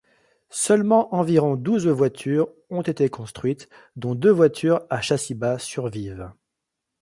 [0.55, 6.31] Seulement environ douze voitures ont été construites, dont deux voitures à châssis bas survivent.